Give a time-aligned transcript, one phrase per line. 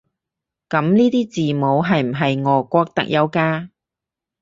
[0.67, 3.69] 噉呢啲字母係唔係俄國特有㗎？